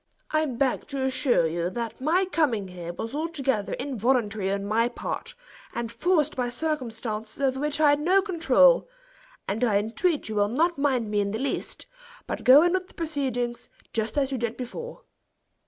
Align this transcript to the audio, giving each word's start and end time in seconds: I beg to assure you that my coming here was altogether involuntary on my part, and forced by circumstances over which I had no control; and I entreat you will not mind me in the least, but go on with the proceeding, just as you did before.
I 0.31 0.47
beg 0.47 0.87
to 0.87 1.03
assure 1.03 1.45
you 1.45 1.69
that 1.69 2.01
my 2.01 2.25
coming 2.25 2.69
here 2.69 2.91
was 2.91 3.13
altogether 3.13 3.73
involuntary 3.73 4.51
on 4.51 4.65
my 4.65 4.89
part, 4.89 5.35
and 5.75 5.91
forced 5.91 6.35
by 6.35 6.49
circumstances 6.49 7.39
over 7.39 7.59
which 7.59 7.79
I 7.79 7.91
had 7.91 7.99
no 7.99 8.23
control; 8.23 8.89
and 9.47 9.63
I 9.63 9.77
entreat 9.77 10.27
you 10.27 10.33
will 10.33 10.49
not 10.49 10.79
mind 10.79 11.11
me 11.11 11.19
in 11.19 11.29
the 11.29 11.37
least, 11.37 11.85
but 12.25 12.43
go 12.43 12.63
on 12.63 12.73
with 12.73 12.87
the 12.87 12.95
proceeding, 12.95 13.55
just 13.93 14.17
as 14.17 14.31
you 14.31 14.39
did 14.39 14.57
before. 14.57 15.03